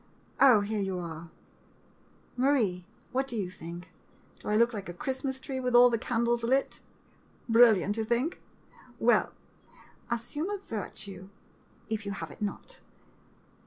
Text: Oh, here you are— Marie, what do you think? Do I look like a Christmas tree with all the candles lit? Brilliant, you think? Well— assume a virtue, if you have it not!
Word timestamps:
Oh, 0.39 0.61
here 0.61 0.79
you 0.81 0.97
are— 0.97 1.29
Marie, 2.35 2.85
what 3.11 3.27
do 3.27 3.35
you 3.37 3.51
think? 3.51 3.91
Do 4.39 4.47
I 4.49 4.55
look 4.55 4.73
like 4.73 4.89
a 4.89 4.95
Christmas 4.95 5.39
tree 5.39 5.59
with 5.59 5.75
all 5.75 5.91
the 5.91 5.99
candles 5.99 6.41
lit? 6.41 6.79
Brilliant, 7.47 7.97
you 7.97 8.03
think? 8.03 8.41
Well— 8.97 9.31
assume 10.09 10.49
a 10.49 10.57
virtue, 10.57 11.29
if 11.87 12.03
you 12.07 12.13
have 12.13 12.31
it 12.31 12.41
not! 12.41 12.79